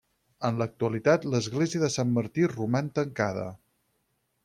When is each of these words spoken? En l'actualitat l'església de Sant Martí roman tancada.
En 0.47 0.55
l'actualitat 0.61 1.27
l'església 1.35 1.83
de 1.85 1.91
Sant 1.99 2.17
Martí 2.17 2.49
roman 2.57 2.91
tancada. 3.01 3.49